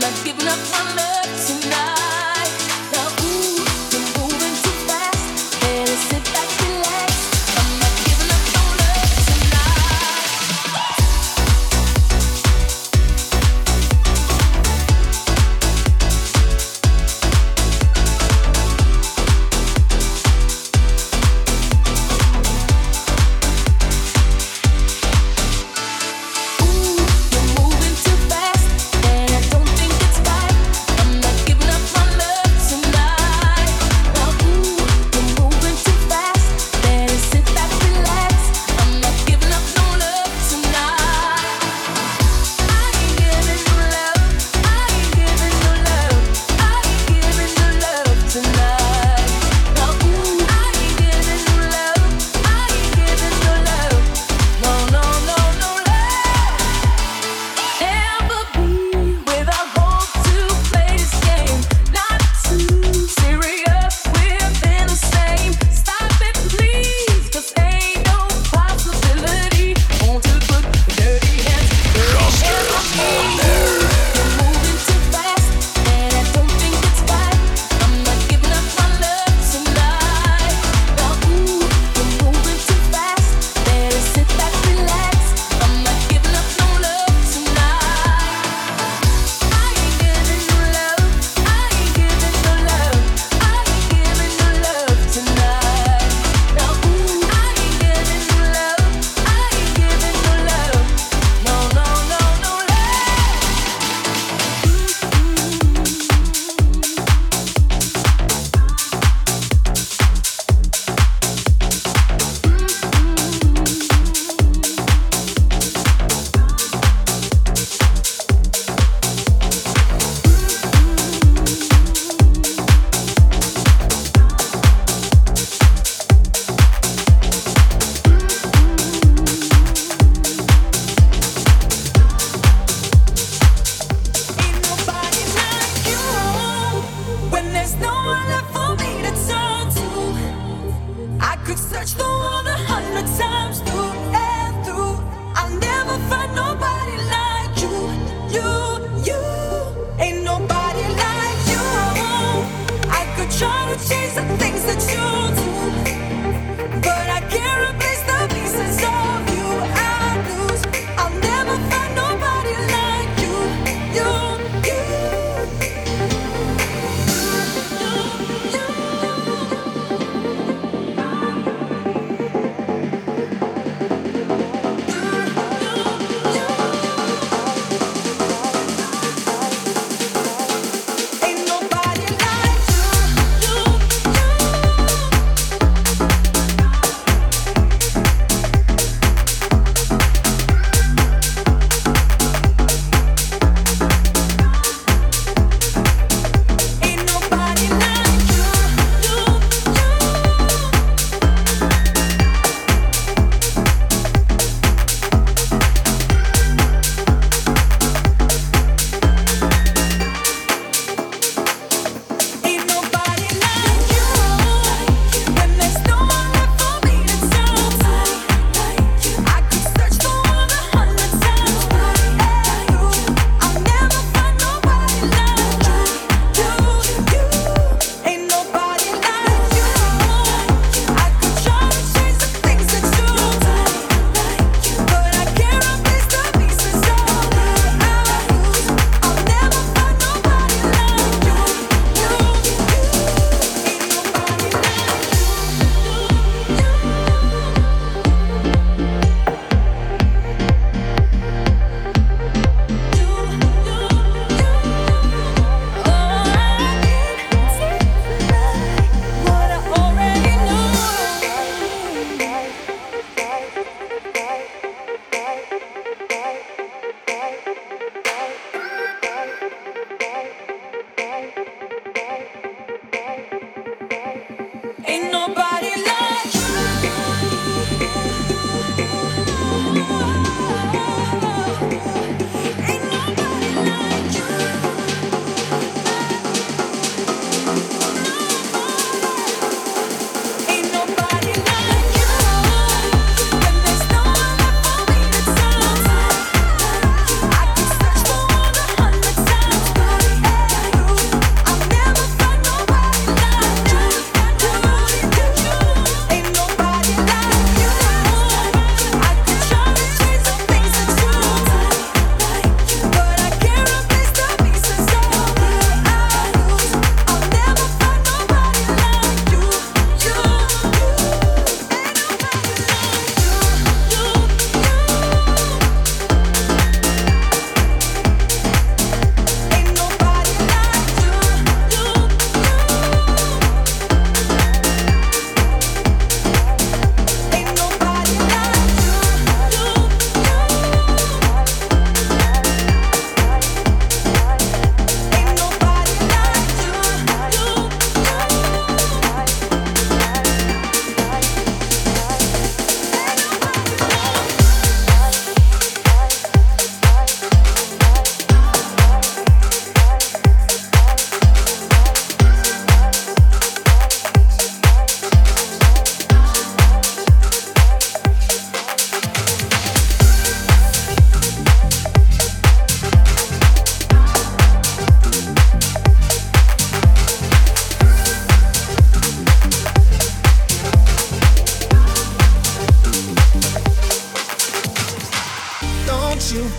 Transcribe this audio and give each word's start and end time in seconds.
not 0.00 0.24
giving 0.24 0.46
up 0.46 0.58
on 0.78 0.96
love 0.96 1.46
tonight. 1.46 2.07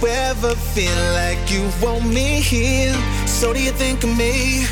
Ever 0.08 0.56
feel 0.56 1.01
like 1.13 1.51
you 1.51 1.70
want 1.82 2.06
me 2.06 2.41
here? 2.41 2.94
So 3.27 3.53
do 3.53 3.62
you 3.62 3.72
think 3.72 4.03
of 4.03 4.18
me? 4.18 4.65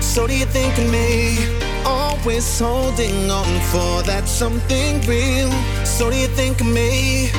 So 0.00 0.26
do 0.26 0.36
you 0.36 0.46
think 0.46 0.76
of 0.78 0.90
me? 0.90 1.38
Always 1.84 2.58
holding 2.58 3.30
on 3.30 3.60
for 3.70 4.02
that 4.02 4.28
something 4.28 5.00
real. 5.02 5.50
So 5.84 6.10
do 6.10 6.16
you 6.16 6.28
think 6.28 6.60
of 6.60 6.66
me? 6.66 7.30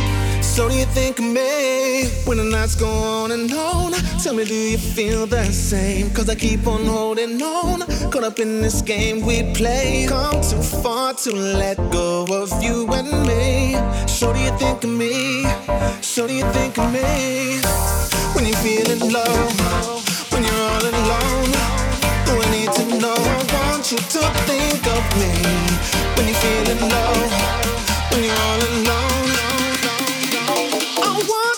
So 0.58 0.68
do 0.68 0.74
you 0.74 0.86
think 0.86 1.20
of 1.20 1.26
me? 1.26 2.08
When 2.26 2.40
the 2.40 2.44
nights 2.44 2.74
go 2.74 2.90
on 2.90 3.32
and 3.32 3.54
on, 3.54 3.92
tell 4.24 4.34
me, 4.34 4.44
do 4.44 4.56
you 4.56 4.80
feel 4.80 5.28
the 5.28 5.44
same? 5.54 6.10
Cause 6.10 6.28
I 6.30 6.34
keep 6.34 6.66
on 6.66 6.84
holding 6.84 7.40
on, 7.40 7.82
caught 8.10 8.24
up 8.24 8.40
in 8.40 8.64
this 8.64 8.82
game 8.82 9.24
we 9.24 9.54
play. 9.54 10.08
Come 10.10 10.42
too 10.42 10.64
far 10.82 11.14
to 11.14 11.32
let 11.32 11.78
go 11.92 12.26
of 12.42 12.50
you 12.64 12.92
and 12.92 13.28
me. 13.28 13.76
So 14.08 14.34
do 14.34 14.40
you 14.40 14.50
think 14.58 14.84
of 14.84 14.90
me? 14.90 15.44
So 16.02 16.26
do 16.26 16.34
you 16.34 16.46
think 16.54 16.76
of 16.80 16.92
me? 16.92 17.62
When 18.34 18.44
you're 18.48 18.64
feeling 18.66 19.14
low, 19.14 19.38
when 20.32 20.42
you're 20.44 20.64
all 20.74 20.86
alone, 20.90 21.54
oh, 22.34 22.42
I 22.44 22.50
need 22.50 22.72
to 22.80 22.98
know. 22.98 23.14
I 23.14 23.44
want 23.54 23.92
you 23.92 24.00
to 24.00 24.22
think 24.50 24.82
of 24.98 25.06
me. 25.22 25.34
When 26.18 26.26
you're 26.26 26.42
feeling 26.42 26.82
low, 26.90 27.14
when 28.10 28.24
you're 28.24 28.34
all 28.34 28.62
alone. 28.74 29.07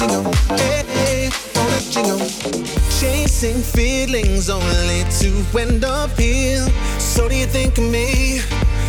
let 0.00 0.10
go, 0.10 0.30
yeah, 0.56 1.30
won't. 1.56 2.28
Chasing 3.00 3.62
feelings 3.62 4.48
only 4.50 5.04
to 5.18 5.58
end 5.58 5.84
up 5.84 6.10
here. 6.18 6.66
So 6.98 7.28
do 7.28 7.34
you 7.34 7.46
think 7.46 7.78
of 7.78 7.84
me? 7.84 8.38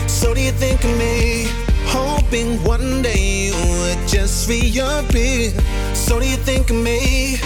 So 0.07 0.33
do 0.33 0.41
you 0.41 0.51
think 0.51 0.83
of 0.83 0.97
me? 0.97 1.47
Hoping 1.85 2.63
one 2.63 3.01
day 3.01 3.47
you 3.47 3.53
would 3.53 4.07
just 4.07 4.49
reappear. 4.49 5.51
So 5.93 6.19
do 6.19 6.27
you 6.27 6.37
think 6.37 6.69
of 6.69 6.75
me? 6.75 7.37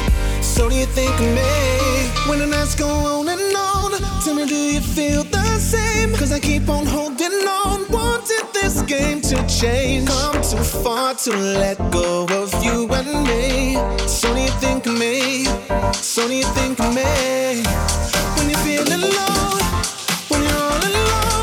So 0.41 0.69
do 0.69 0.75
you 0.75 0.85
think 0.85 1.13
of 1.13 1.27
me? 1.27 2.29
When 2.29 2.39
the 2.39 2.47
nights 2.47 2.75
go 2.75 2.87
on 2.87 3.29
and 3.29 3.55
on, 3.55 4.02
tell 4.23 4.35
me, 4.35 4.45
do 4.45 4.55
you 4.55 4.79
feel 4.79 5.23
the 5.23 5.59
same? 5.59 6.13
Cause 6.13 6.31
I 6.31 6.39
keep 6.39 6.69
on 6.69 6.85
holding 6.85 7.45
on, 7.65 7.85
wanting 7.89 8.47
this 8.53 8.81
game 8.83 9.19
to 9.21 9.35
change. 9.47 10.07
Come 10.07 10.41
too 10.41 10.63
far 10.63 11.13
to 11.15 11.31
let 11.31 11.77
go 11.91 12.25
of 12.29 12.53
you 12.63 12.87
and 12.93 13.27
me. 13.27 13.75
So 14.07 14.33
do 14.33 14.39
you 14.39 14.53
think 14.63 14.85
of 14.85 14.97
me? 14.97 15.45
So 15.93 16.27
do 16.27 16.33
you 16.33 16.45
think 16.57 16.79
of 16.79 16.93
me? 16.95 17.63
When 18.35 18.49
you're 18.49 18.59
feeling 18.59 19.03
alone, 19.03 19.61
when 20.29 20.41
you're 20.43 20.63
all 20.71 20.83
alone, 20.91 21.42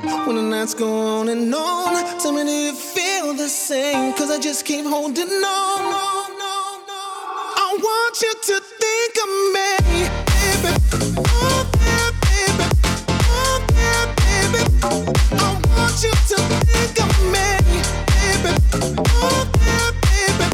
on? 0.02 0.26
When 0.26 0.36
the 0.36 0.42
night's 0.42 0.72
gone 0.72 1.28
and 1.28 1.54
on, 1.54 2.18
tell 2.18 2.32
me 2.32 2.44
do 2.44 2.50
you 2.50 2.72
feel 2.72 3.34
the 3.34 3.46
same? 3.46 4.14
Cause 4.14 4.30
I 4.30 4.38
just 4.38 4.64
keep 4.64 4.86
holdin' 4.86 5.44
on. 5.44 6.27
Want 7.88 8.20
you 8.20 8.32
to 8.48 8.60
think 8.80 9.14
of 9.24 9.30
me, 9.54 9.68
baby. 10.30 10.72
Oh, 11.18 11.60
yeah, 11.86 12.10
baby. 12.24 12.66
Oh, 13.34 13.56
yeah, 13.72 14.04
baby. 14.20 14.62
I 14.82 15.50
want 15.68 15.96
you 16.04 16.12
to 16.30 16.38
think 16.68 16.96
of 17.04 17.12
me, 17.32 17.46
baby. 18.12 18.52
Oh, 19.08 19.40
yeah, 19.66 19.90
baby. 20.04 20.46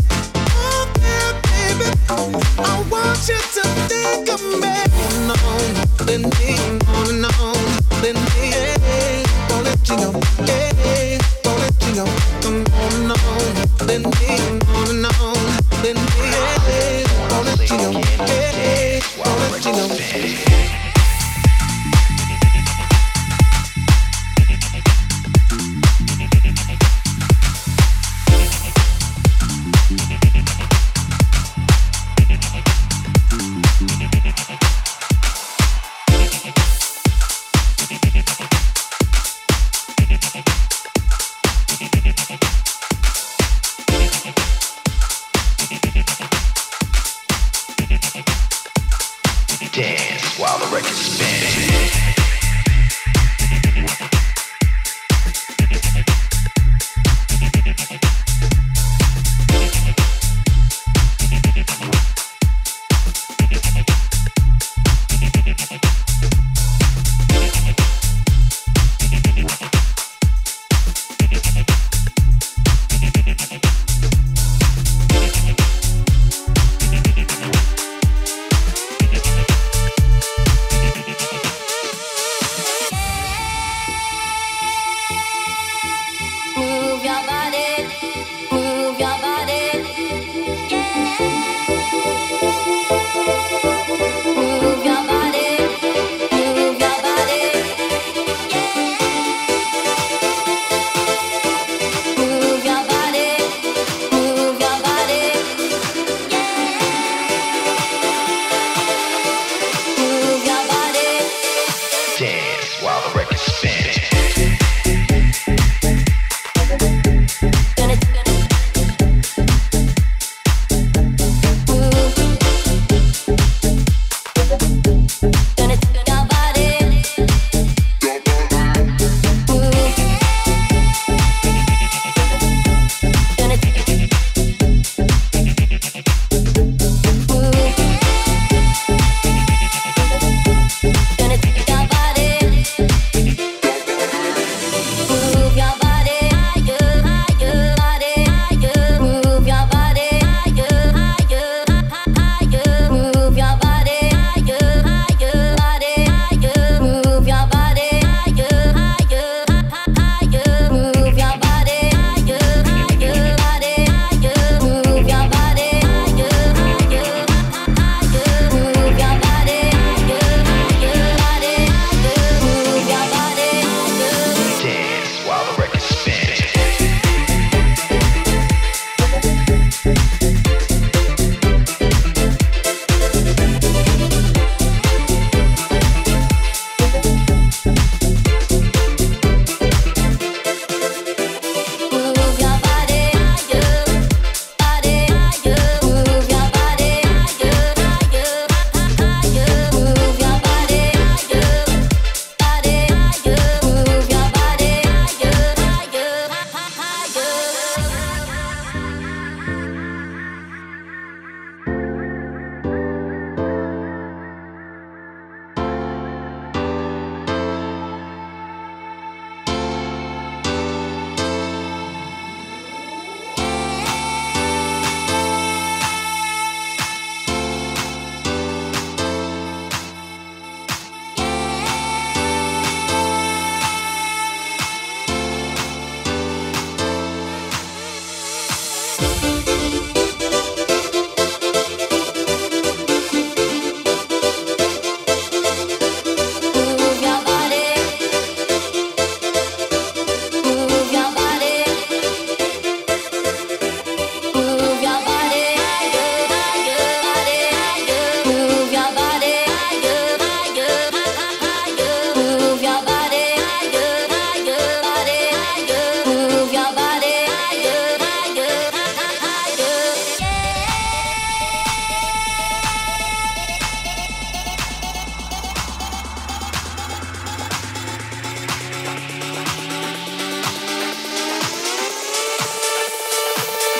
Oh, 0.62 0.82
yeah, 1.02 1.30
baby. 1.48 1.88
I 2.08 2.86
want 2.90 3.28
you 3.28 3.40
to 3.56 3.64
think 3.88 4.28
of 4.28 4.42
me 4.60 4.74
on 6.94 7.10
and 7.10 7.24
on, 7.24 7.53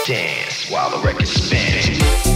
dance 0.07 0.71
while 0.71 0.91
the 0.91 0.99
record 0.99 1.27
spins. 1.27 2.34